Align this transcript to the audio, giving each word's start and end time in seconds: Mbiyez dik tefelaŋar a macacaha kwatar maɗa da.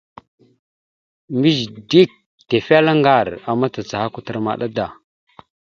Mbiyez 1.35 1.61
dik 1.89 2.11
tefelaŋar 2.49 3.27
a 3.49 3.51
macacaha 3.59 4.07
kwatar 4.13 4.37
maɗa 4.45 4.67
da. 4.75 4.85